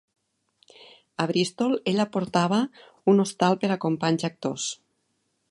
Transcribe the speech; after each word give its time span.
A 1.25 1.27
Bristol, 1.31 1.75
ella 1.91 2.07
portava 2.15 2.63
un 3.15 3.25
hostal 3.27 3.61
per 3.65 3.71
a 3.77 3.79
companys 3.87 4.27
actors. 4.33 4.69